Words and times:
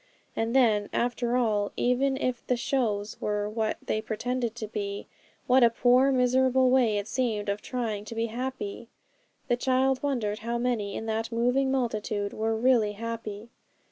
And 0.35 0.55
then, 0.55 0.89
after 0.91 1.37
all, 1.37 1.71
even 1.77 2.17
if 2.17 2.43
the 2.47 2.57
shows 2.57 3.21
were 3.21 3.47
what 3.47 3.77
they 3.85 4.01
pretended 4.01 4.55
to 4.55 4.67
be, 4.67 5.05
what 5.45 5.63
a 5.63 5.69
poor 5.69 6.11
miserable 6.11 6.71
way 6.71 6.97
it 6.97 7.07
seemed 7.07 7.49
of 7.49 7.61
trying 7.61 8.03
to 8.05 8.15
be 8.15 8.25
happy! 8.25 8.87
The 9.47 9.57
child 9.57 10.01
wondered 10.01 10.39
how 10.39 10.57
many 10.57 10.95
in 10.95 11.05
that 11.05 11.31
moving 11.31 11.69
multitude 11.69 12.33
were 12.33 12.57
really 12.57 12.93
happy. 12.93 13.49